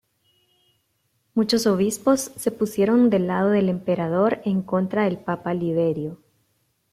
Muchos 1.35 1.67
obispos 1.67 2.31
se 2.35 2.49
pusieron 2.49 3.11
del 3.11 3.27
lado 3.27 3.51
del 3.51 3.69
Emperador 3.69 4.41
en 4.45 4.63
contra 4.63 5.03
del 5.03 5.19
papa 5.19 5.53
Liberio. 5.53 6.17